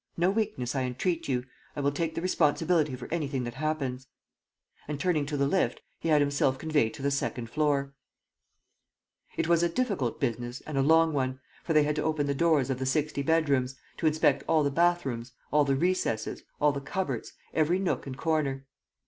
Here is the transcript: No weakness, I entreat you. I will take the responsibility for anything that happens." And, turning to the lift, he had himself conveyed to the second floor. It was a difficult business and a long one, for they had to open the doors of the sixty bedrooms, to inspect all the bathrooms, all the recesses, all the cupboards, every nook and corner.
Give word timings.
No 0.17 0.31
weakness, 0.31 0.73
I 0.73 0.81
entreat 0.81 1.27
you. 1.27 1.45
I 1.75 1.79
will 1.81 1.91
take 1.91 2.15
the 2.15 2.23
responsibility 2.23 2.95
for 2.95 3.07
anything 3.13 3.43
that 3.43 3.53
happens." 3.53 4.07
And, 4.87 4.99
turning 4.99 5.27
to 5.27 5.37
the 5.37 5.45
lift, 5.45 5.79
he 5.99 6.09
had 6.09 6.21
himself 6.21 6.57
conveyed 6.57 6.95
to 6.95 7.03
the 7.03 7.11
second 7.11 7.51
floor. 7.51 7.93
It 9.37 9.47
was 9.47 9.61
a 9.61 9.69
difficult 9.69 10.19
business 10.19 10.59
and 10.61 10.75
a 10.75 10.81
long 10.81 11.13
one, 11.13 11.39
for 11.63 11.73
they 11.73 11.83
had 11.83 11.95
to 11.97 12.03
open 12.03 12.25
the 12.25 12.33
doors 12.33 12.71
of 12.71 12.79
the 12.79 12.85
sixty 12.87 13.21
bedrooms, 13.21 13.75
to 13.97 14.07
inspect 14.07 14.43
all 14.47 14.63
the 14.63 14.71
bathrooms, 14.71 15.33
all 15.51 15.65
the 15.65 15.75
recesses, 15.75 16.41
all 16.59 16.71
the 16.71 16.81
cupboards, 16.81 17.33
every 17.53 17.77
nook 17.77 18.07
and 18.07 18.17
corner. 18.17 18.65